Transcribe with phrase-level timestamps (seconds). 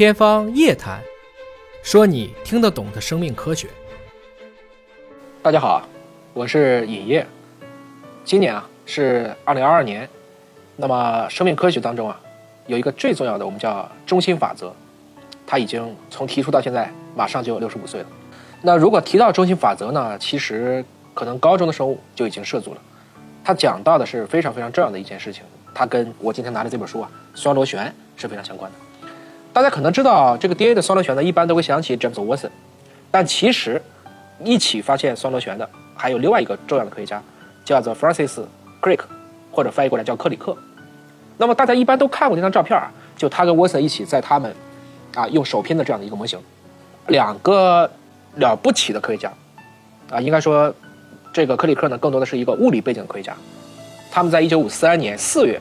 [0.00, 0.98] 天方夜谭，
[1.82, 3.68] 说你听得懂的生命科学。
[5.42, 5.86] 大家好，
[6.32, 7.26] 我是尹烨。
[8.24, 10.08] 今年啊是二零二二年，
[10.76, 12.18] 那么生命科学当中啊
[12.66, 14.72] 有一个最重要的，我们叫中心法则，
[15.46, 18.06] 它已经从提出到现在马上就六十五岁了。
[18.62, 20.82] 那如果提到中心法则呢，其实
[21.12, 22.80] 可能高中的生物就已经涉足了。
[23.44, 25.42] 它讲到的是非常非常重要的一件事情，
[25.74, 28.78] 它跟我今天拿的这本书啊双螺旋是非常相关的。
[29.52, 32.50] 大家可能知道这个 DA 的双螺旋呢，一般都会想起 James Watson，
[33.10, 33.82] 但其实
[34.44, 37.20] 一起发现双螺旋的还有另外一个重要的科学家，
[37.64, 38.40] 叫做 Francis
[38.80, 39.00] Crick，
[39.50, 40.56] 或者翻译过来叫克里克。
[41.36, 44.54] 那么大家一般都看过那张照片啊，就他跟 Watson 一起在他们
[45.14, 46.38] 啊用手拼的这样的一个模型，
[47.08, 47.90] 两个
[48.36, 49.32] 了不起的科学家
[50.10, 50.72] 啊，应该说
[51.32, 53.34] 这个克里克呢更多的是一个物理背景的科学家。
[54.12, 55.60] 他们在一九五三年四月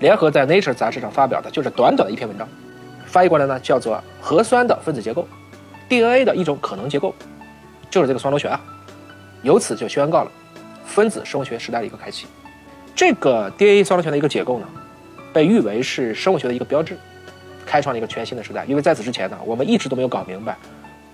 [0.00, 2.48] 联合在 Nature 杂志上发表的就是短短的一篇文章。
[3.08, 5.26] 翻译过来呢，叫做核酸的分子结构
[5.88, 7.14] ，DNA 的一种可能结构，
[7.90, 8.60] 就是这个双螺旋啊。
[9.42, 10.30] 由此就宣告了
[10.84, 12.26] 分子生物学时代的一个开启。
[12.94, 14.66] 这个 DNA 双螺旋的一个结构呢，
[15.32, 16.98] 被誉为是生物学的一个标志，
[17.64, 18.64] 开创了一个全新的时代。
[18.66, 20.56] 因为在此之前呢，我们一直都没有搞明白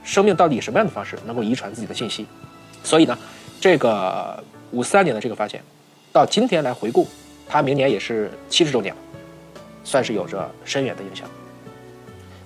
[0.02, 2.26] 生命到底以什么样的方式能够遗传自己的信息。
[2.82, 3.16] 所以呢，
[3.60, 5.62] 这个五三年的这个发现，
[6.12, 7.06] 到今天来回顾，
[7.46, 9.00] 它明年也是七十周年了，
[9.84, 11.28] 算是有着深远的影响。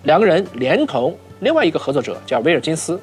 [0.08, 2.98] 两个人连同另外一个合作者叫威尔金斯，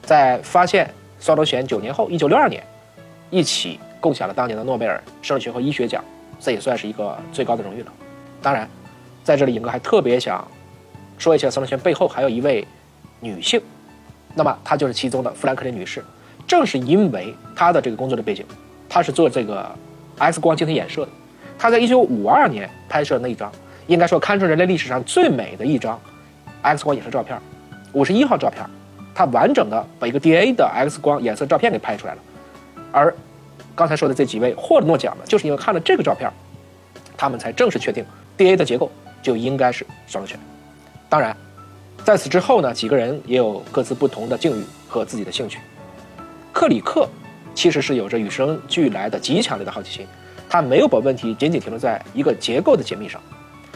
[0.00, 2.62] 在发现双螺旋九年后，一九六二年，
[3.30, 6.04] 一起共享了当年的诺贝尔生理学和医学奖，
[6.38, 7.92] 这也算是一个最高的荣誉了。
[8.40, 8.68] 当然，
[9.24, 10.46] 在这里尹哥还特别想
[11.18, 12.64] 说一下双螺旋背后还有一位
[13.18, 13.60] 女性，
[14.32, 16.00] 那么她就是其中的富兰克林女士。
[16.46, 18.46] 正是因为她的这个工作的背景，
[18.88, 19.68] 她是做这个
[20.16, 21.08] X 光晶体衍射的，
[21.58, 23.50] 她在一九五二年拍摄的那一张，
[23.88, 26.00] 应该说堪称人类历史上最美的一张。
[26.62, 27.38] X 光衍射照片，
[27.92, 28.64] 五十一号照片，
[29.14, 32.20] 它完整的把一个 DNA 的 X 光衍射照片给拍出来了。
[32.92, 33.14] 而
[33.74, 36.30] 刚才说的这几位获了诺奖的，就是因为看了这个照片，
[37.16, 38.04] 他们才正式确定
[38.36, 38.90] DNA 的结构
[39.22, 40.38] 就应该是双螺旋。
[41.08, 41.36] 当然，
[42.04, 45.58] 在此之后呢，几个人也有各自不同的境遇和自己的兴趣。
[46.52, 47.08] 克里克
[47.54, 50.06] 其实是有着与生俱来的极强烈的好奇心，
[50.48, 53.20] 他没有把问题仅仅停留在一个结构的解密上，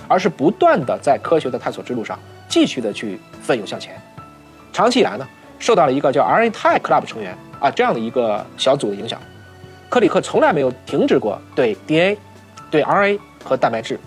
[0.06, 2.18] 而是不断的在科学的探索之路上。
[2.54, 4.00] 继续的去奋勇向前，
[4.72, 5.26] 长期以来呢，
[5.58, 9.20] 受到了一个叫 RNA Club 成员啊这样的一个小组的影响，
[9.88, 12.16] 克里克从来没有停止过对 DNA、
[12.70, 13.98] 对 RNA 和蛋白质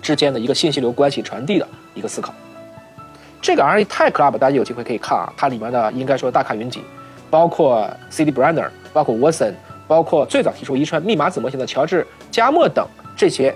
[0.00, 2.32] 之间的一个信息流关系传递的一个思考。
[3.42, 6.82] 这个 RNA Club 大家有机会可以看啊，它里面的应该说大咖云集，
[7.28, 8.32] 包括 C.D.
[8.32, 9.52] Brenner，包括 Watson，
[9.86, 13.54] 包括最早提出遗传密码子模型的乔治加莫等这些。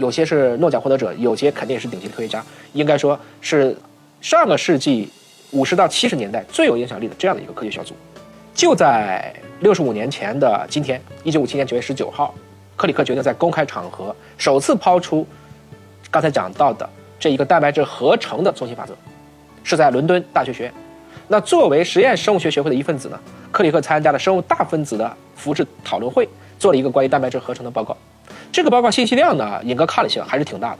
[0.00, 3.76] 有些是诺奖获得者，有些肯定也是顶级的科学家，应该说是
[4.22, 5.06] 上个世纪
[5.50, 7.94] 五十到七十年代最有影响力的这样的一个科学小组。
[8.54, 12.34] 就在六十五年前的今天，一九五七年九月十九号，
[12.76, 15.26] 克里克决定在公开场合首次抛出
[16.10, 18.94] 刚才讲到的这一个蛋白质合成的中心法则，
[19.62, 20.72] 是在伦敦大学学院。
[21.28, 23.20] 那作为实验生物学学会的一份子呢，
[23.52, 26.26] 克里克参加了生物大分子的复制讨论会，
[26.58, 27.94] 做了一个关于蛋白质合成的报告。
[28.52, 30.78] 这个报告信息量呢，尹哥看了一下，还是挺大的。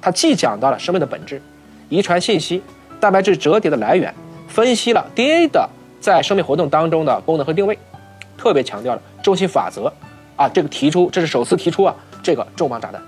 [0.00, 1.40] 它既讲到了生命的本质、
[1.88, 2.62] 遗传信息、
[2.98, 4.12] 蛋白质折叠的来源，
[4.48, 5.68] 分析了 DNA 的
[6.00, 7.78] 在生命活动当中的功能和定位，
[8.36, 9.92] 特别强调了中心法则。
[10.34, 13.00] 啊，这个提出，这是首次提出啊，这个重磅炸弹。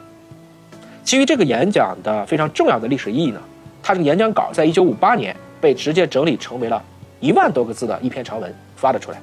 [1.03, 3.41] 基于这个演讲的非常重要的历史意义呢，
[3.83, 6.81] 他这个演讲稿在1958年被直接整理成为了
[7.19, 9.19] 一万多个字的一篇长文发了出来。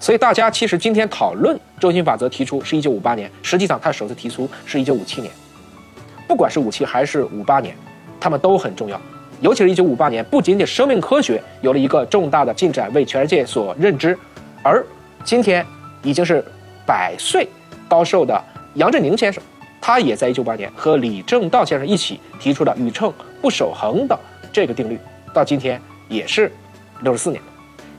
[0.00, 5.32] 所以大家其实今天讨论中心法则提出是一九五八年，实际上它首次提出是一九五七年。
[6.26, 7.74] 不管是五七还是五八年，
[8.20, 9.00] 他们都很重要。
[9.40, 14.16] 尤其是一九五八年，不仅仅生命科学有了一个重大的进展，为全世界所认知，
[14.62, 14.84] 而
[15.24, 15.64] 今天
[16.02, 16.44] 已经是
[16.86, 17.48] 百岁
[17.88, 18.40] 高寿的
[18.74, 19.42] 杨振宁先生，
[19.80, 24.18] 他也在一九八年和李政道先生一起提出了宇称不守恒的
[24.52, 24.98] 这个定律，
[25.32, 26.52] 到今天也是
[27.02, 27.48] 六十四年了。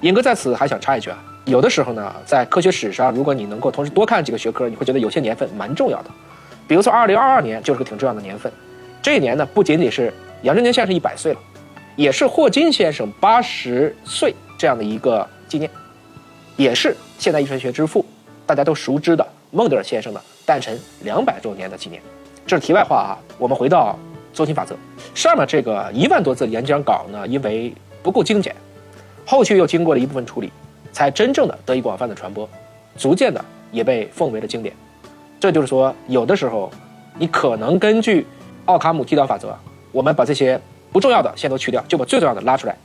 [0.02, 1.24] 尹哥在此还想插一句啊。
[1.50, 6.12] 有的时候呢，在科学史上，如果你能够同时多看几个学科，你会觉得有些年份蛮重要的。
[6.68, 8.52] 比如说，二零二二年就是个挺重要的年份。
[9.02, 10.14] 这一年呢，不仅仅是
[10.44, 11.40] 杨振宁先生一百岁了，
[11.96, 15.70] 也是霍金先生八十岁这样的一个纪念，
[16.56, 18.06] 也是现代遗传学之父
[18.46, 22.00] 大家都熟知的孟德尔先生的诞辰两百周年的纪念。
[22.46, 23.98] 这是题外话啊，我们回到
[24.34, 24.76] 中心法则
[25.16, 27.74] 上面这个一万多字演讲稿呢，因为
[28.04, 28.56] 不够精简，
[29.26, 30.52] 后续又经过了一部分处理。
[31.00, 32.46] 才真正的得以广泛的传播，
[32.98, 33.40] 逐渐的
[33.72, 34.76] 也被奉为了经典。
[35.40, 36.70] 这就是说，有的时候，
[37.18, 38.28] 你可能根据
[38.66, 39.58] 奥卡姆剃刀法则，
[39.94, 40.60] 我们把这些
[40.92, 42.76] 不重要的先都去掉，就把最重要的拉出来。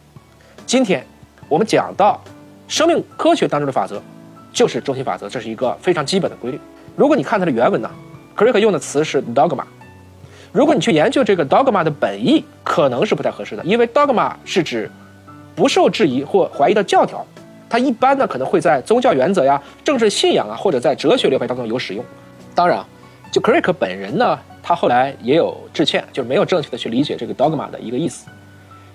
[0.65, 1.05] 今天
[1.49, 2.23] 我们讲到
[2.69, 4.01] 生命科学当中的法则，
[4.53, 6.61] 就是中心法则，这是一个非常基本的规律。
[6.95, 7.91] 如果你看它的原文呢，
[8.37, 9.65] 克瑞克用的词是 dogma。
[10.53, 14.89] 如果你去研究这个 dogma 的本意，可能是不太合适的，因为 dogma 是指
[15.57, 17.27] 不受质疑或怀疑的教条，
[17.75, 22.05] 它一般呢可能会在宗教原则呀、政治信仰啊，或者在哲学流派当中有使用。
[22.55, 22.85] 当然，
[23.33, 28.29] 就克瑞克本人呢，他后来也有致歉，就是没有正确的去理解这个 dogma 的一个意思。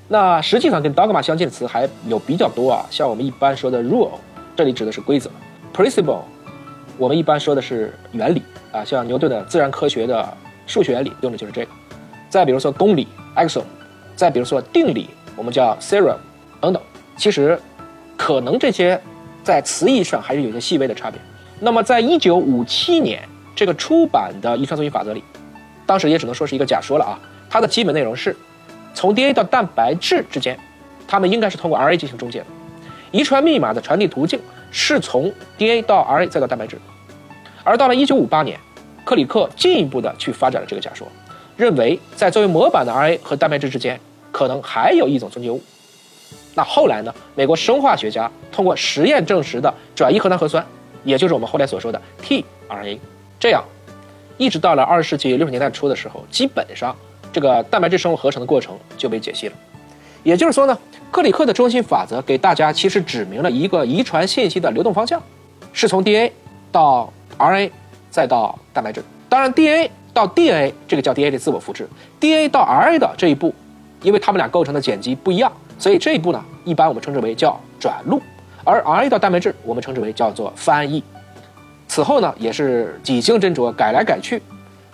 [0.07, 4.11] 那实际上跟 dogma 相近的词还有比较多啊，像我们一般说的 rule，
[4.55, 5.29] 这里指的是规则
[5.75, 6.21] ；principle，
[6.97, 8.41] 我们一般说的是原理
[8.71, 10.25] 啊，像牛顿的自然科学的
[10.65, 11.71] 数学原理用的就是这个。
[12.29, 13.05] 再比如说公理
[13.35, 13.63] axiom，
[14.15, 16.15] 再比如说定理，我们叫 theorem
[16.61, 16.81] 等等。
[17.17, 17.59] 其实
[18.19, 19.00] 可能这些
[19.45, 21.18] 在词义上还是有些细微的差别。
[21.62, 23.24] 那么在一九五七年
[23.56, 25.24] 这个出版的遗传作用法则里，
[25.86, 27.18] 当时也只能说是一个假说了啊，
[27.50, 28.36] 它的基本内容是。
[28.94, 30.60] 从 DNA 到蛋白质之间，
[31.07, 32.45] 它们应该是通过 RNA 进行中介的。
[33.12, 34.38] 遗传密码的传递途径
[34.69, 36.77] 是从 DNA 到 RNA 再到蛋白质。
[37.63, 38.60] 而到了1958年，
[39.06, 41.07] 克里克进一步的去发展了这个假说，
[41.56, 43.98] 认为在作为模板的 RNA 和蛋白质之间
[44.31, 45.62] 可能还有一种中介物。
[46.55, 47.13] 那后来呢？
[47.35, 50.65] 美国生化学家通过实验证实的转移核糖核酸，
[51.03, 52.97] 也就是我们后来所说的 tRNA。
[53.39, 53.63] 这样，
[54.37, 56.95] 一直到了20世纪60年代初的时候，基本上。
[57.31, 59.53] 这个蛋白质生物合成的过程就被解析了，
[60.23, 60.75] 也就是说呢，
[61.11, 65.21] 克里克的中心法则给大家其实指明了一个遗传信息的流动方向，
[65.71, 66.33] 是从 DNA
[66.71, 67.69] 到 RNA
[68.09, 69.03] 再到蛋白质。
[69.29, 71.87] 当然，DNA 到 DNA 这个叫 DNA 的自我复制
[72.19, 73.53] ，DNA 到 RNA 的这一步，
[74.01, 78.21] 因为它们俩构成的碱基不一样，所以这一步呢，一般我们称之为叫转录。
[78.63, 81.03] 而 RNA 到蛋白质，我们称之为叫做翻译。
[81.87, 84.39] 此后呢，也是几经斟酌，改来改去，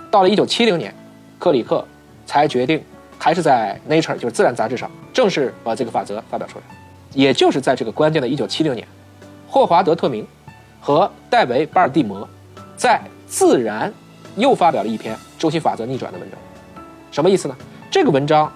[0.10, 0.96] 到了1970年，
[1.38, 1.86] 克里克。
[2.28, 2.84] 才决定，
[3.20, 6.64] 还是在 Nature 就是自然杂志上正式把这个法则发表出来。
[7.14, 8.88] 也就是在这个关键的1970年，
[9.48, 10.26] 霍华德·特明
[10.82, 12.28] 和戴维·巴尔蒂摩
[12.76, 12.98] 在
[13.28, 13.88] 《自然》
[14.36, 16.40] 又发表了一篇周期法则逆转的文章。
[17.12, 17.56] 什么意思呢？
[17.92, 18.52] 这个文章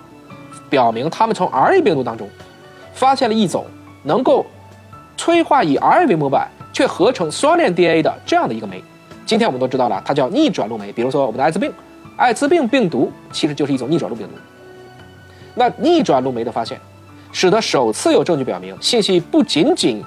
[0.70, 2.30] 表明他们从 RNA 病毒当中
[2.94, 3.66] 发现了一种
[4.04, 4.46] 能够
[5.18, 8.84] 催化以 RNA 为模板却合成双链 DNA 的这样的一个酶。
[9.26, 10.92] 今天我们都知道了，它叫逆转录酶。
[10.92, 11.72] 比如说我们的艾滋病。
[12.16, 14.34] 艾滋病病毒其实就是一种逆转录病毒。
[15.56, 16.78] 那逆转录酶的发现，
[17.32, 20.04] 使得首次有证据表明，信息不仅仅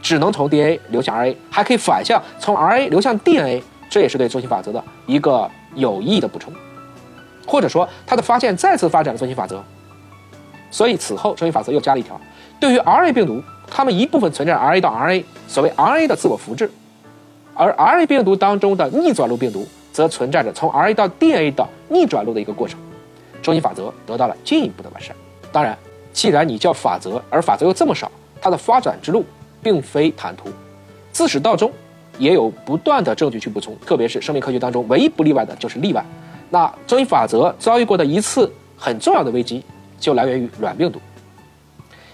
[0.00, 3.62] 只能从 DNA 流向 RNA，还可以反向从 RNA 流向 DNA。
[3.90, 6.52] 这也是对中心法则的一个有益的补充，
[7.46, 9.64] 或者说它的发现再次发展了中心法则。
[10.70, 12.20] 所以此后中心法则又加了一条：
[12.60, 16.70] 对于 RNA 病毒，它们一部分存在 RNA 到 RNA，所谓 RNA 的自我复制，
[17.54, 19.66] 而 RNA 病毒当中的逆转录病毒。
[19.90, 22.78] 则存在着从 RNA 到 DNA 的逆转录的一个过程，
[23.42, 25.16] 中心法则得到了进一步的完善。
[25.50, 25.76] 当然，
[26.12, 28.08] 既然你叫法则，而法则又这么少，
[28.40, 29.24] 它的发展之路
[29.60, 30.50] 并非坦途，
[31.10, 31.68] 自始到终
[32.16, 33.76] 也有不断的证据去补充。
[33.84, 36.04] 特别是生命科学当中唯一不例外的就是例外。
[36.50, 39.64] 那中心法则遭遇过的一次很重要的危机，
[39.98, 41.00] 就来源于软病毒。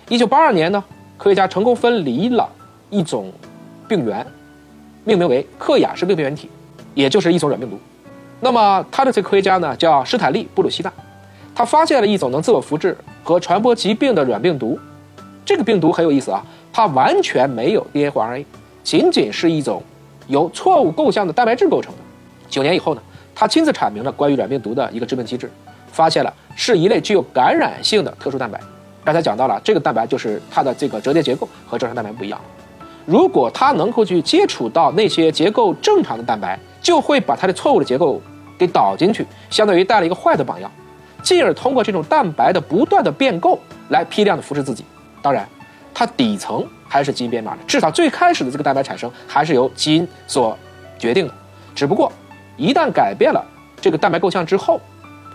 [0.08, 0.82] 一九八二年呢，
[1.16, 2.48] 科学家成功分离了
[2.90, 3.32] 一种
[3.88, 4.26] 病原，
[5.04, 6.50] 命名为克雅氏病原体。
[6.94, 7.76] 也就是一种软病毒，
[8.38, 10.92] 那么他的这科学家呢叫施坦利·布鲁西纳，
[11.52, 14.79] 他发现了一种能自我复制和传播疾病的软病毒。
[15.44, 18.44] 这个病毒很有意思啊，它完全没有 DNA 或 RNA，
[18.84, 19.82] 仅仅是一种
[20.29, 21.98] 由错误构象的蛋白质构成的。
[22.48, 23.03] 九年以后呢，
[23.34, 25.50] 他亲自阐明了关于软病毒的一个致病机制，
[25.91, 28.61] 发现了是一类具有感染性的特殊蛋白。
[29.05, 32.41] 刚才讲到了，这个蛋白就是它的这个折叠结构和正常蛋白不一样。
[33.05, 38.20] 如果它能够去接触到那些结构正常的蛋白，就会把它的错误的结构
[38.56, 40.70] 给导进去，相当于带了一个坏的榜样，
[41.23, 43.58] 进而通过这种蛋白的不断的变构
[43.91, 44.84] 来批量的复制自己。
[45.20, 45.46] 当然，
[45.93, 50.56] 它底层还是基因编码的，至少最开始的这个蛋白产生还是由基因所
[50.99, 51.34] 决定的。
[51.75, 52.11] 只不过
[52.56, 53.44] 一旦改变了
[53.82, 54.81] 这个蛋白构象之后，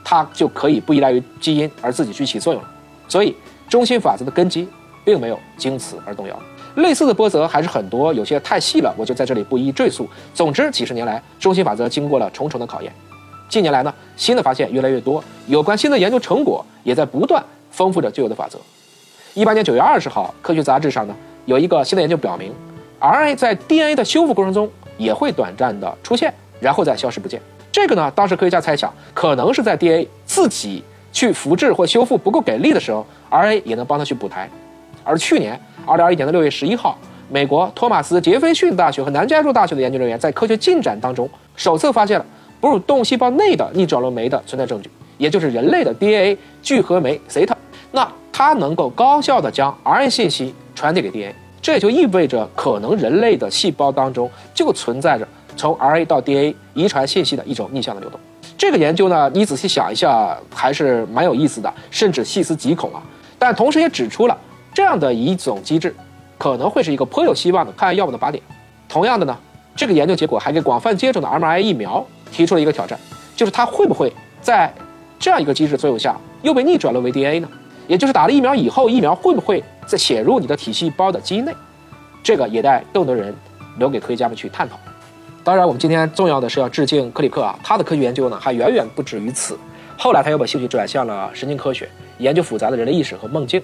[0.03, 2.70] 它就可以不依赖于基因而自己去起作用了。
[3.08, 3.36] 所以，
[3.68, 4.68] 中心法则的根基
[5.03, 6.39] 并没有经此而动摇。
[6.75, 10.08] 类似的波折还是很多，有些太细了，我就在这里不一一赘述。
[10.34, 12.94] 总之，几十年来，中心法则经过了重重的考验。
[13.50, 18.60] 近年来呢，新的发现越来越多，有关新的研究成果也在不断丰富着旧有的法则。
[19.34, 21.15] 一八年九月二十号，科学杂志上呢
[21.46, 22.53] 有一个新的研究表明
[23.00, 27.41] ，RNA 在 DNA 的修复过程中也会短暂的出现，然后再消失不见。
[27.72, 34.50] 这个呢，当时科学家猜想，可能是在 DNA 自己去复制或修复不够给力的时候，RNA 也能帮它去补台。
[35.04, 35.60] 而去年。
[35.86, 36.96] 二零二一年的六月十一号，
[37.30, 42.26] 美国托马斯杰斐逊大学和南加州大学的研究人员在科学进展当中首次发现了
[42.62, 47.56] 哺乳动物细胞内的逆转录酶的存在证据，也就是人类的 DNA 聚合酶 Theta
[47.92, 55.28] 那它能够高效的将 RNA 信息传递给 DNA，这也就意味着可能人类的细胞当中就存在着
[55.60, 58.18] 从 R A 到 D A 遗传信息的一种逆向的流动。
[58.58, 63.04] 这个研究呢，你仔细想一下，还是蛮有意思的，甚至细思极恐啊。
[63.38, 64.38] 但同时也指出了
[64.74, 65.94] 这样的一种机制，
[66.38, 68.42] 可能会是一个颇有希望的抗癌药物的靶点。
[68.88, 69.38] 同样的呢，
[69.75, 72.98] 这个研究结果还给广泛接种的 mRNA 疫苗提出了一个挑战，
[73.36, 74.74] 就是它会不会在
[75.20, 77.50] 这样一个机制作用下又被逆转了为 DNA 呢？
[77.86, 81.54] 也就是打了疫苗以后，疫苗会不会再写入你的体细胞的基因内？
[82.24, 83.36] 这个也待更多人
[83.78, 84.78] 留给科学家们去探讨。
[85.50, 89.58] 当然，我们今天重要的是要致敬克里克啊，他的科学研究呢还远远不止于此。
[89.98, 91.89] 后来他又把兴趣转向了神经科学，
[92.20, 93.60] 研究复杂的人类意识和梦境。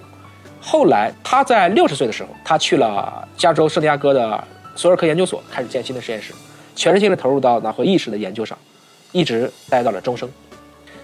[0.60, 4.44] 后来他在六十岁的时候，他去了加州圣地亚哥的
[4.76, 6.34] 索尔克研究所，开始建新的实验室，
[6.76, 8.58] 全身心的投入到脑回意识的研究上，
[9.12, 10.28] 一直待到了终生。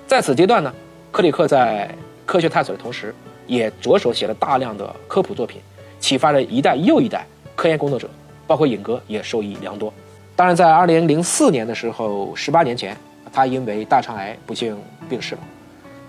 [0.08, 0.74] 在此阶段呢，
[1.12, 1.94] 克里克在
[2.26, 3.14] 科学探索的同时，
[3.46, 5.62] 也着手写了大量的科普作品，
[6.00, 7.24] 启发了一代又一代
[7.56, 8.10] 科研工作者，
[8.48, 9.94] 包括尹哥也受益良多。
[10.42, 12.98] 当然，在二零零四年的时候，十八年前，
[13.32, 14.76] 他因为大肠癌不幸
[15.08, 15.42] 病逝了。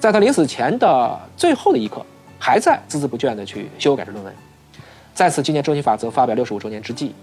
[0.01, 2.03] 在他临死前的最后的一刻，
[2.39, 4.35] 还在孜孜不倦地去修改着论文。
[5.13, 7.15] 在此今年中心法则发表六十五周年之际，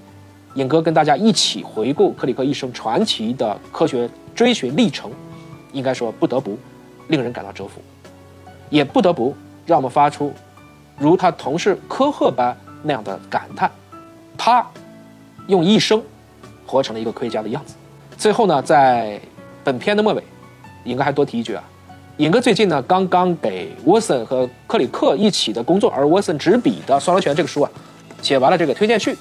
[0.54, 5.12] 尹哥跟大家一起回顾克里克一生传奇的科学追寻历程，
[5.72, 6.56] 应该说不得不
[7.08, 7.82] 令人感到折服，
[8.70, 9.36] 也不得不
[9.66, 10.32] 让我们发出
[10.96, 13.72] 如他同事科赫般那样的感叹：
[14.38, 14.64] 他
[15.48, 16.00] 用一生。
[16.70, 17.74] 活成了一个科学家的样子。
[18.16, 19.20] 最后呢，在
[19.64, 20.24] 本片的末尾，
[20.84, 21.64] 尹哥还多提一句啊，
[22.18, 27.72] 尹哥最近呢刚刚给沃森和克里克一起的工作，而沃森执笔的《双螺旋》这个书啊，
[28.22, 29.18] 写完了这个推荐序，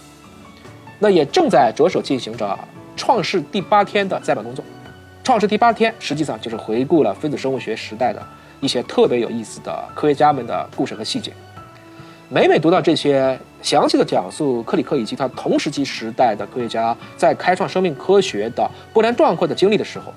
[0.98, 2.46] 那也正在着手进行着
[2.96, 4.62] 《创世第八天》的再版工作。
[5.24, 8.22] 《创世第八天》实际上就是回顾了分子生物学时代的
[8.60, 11.32] 一些特别有意思的科学家们的故事和细节。
[12.30, 20.12] 每每读到这些详细的讲述克里克以及他同时期时代的科学家在开创生命科学的波澜壮阔的经历的时候，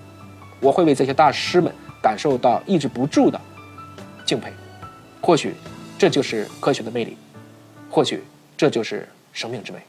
[0.59, 3.39] 我会为这些大师们感受到抑制不住的
[4.25, 4.51] 敬佩。
[5.21, 5.55] 或许
[5.97, 7.15] 这就是科学的魅力，
[7.89, 8.21] 或许
[8.57, 9.79] 这就是生命之美。